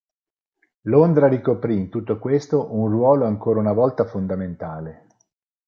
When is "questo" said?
2.17-2.73